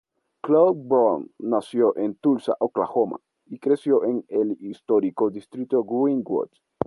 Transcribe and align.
Chloe 0.43 0.69
L. 0.71 0.81
Brown 0.83 1.29
nació 1.37 1.95
en 1.95 2.15
Tulsa, 2.15 2.55
Oklahoma 2.59 3.19
y 3.45 3.59
creció 3.59 4.03
en 4.03 4.25
el 4.29 4.57
histórico 4.59 5.29
Distrito 5.29 5.83
Greenwood. 5.83 6.49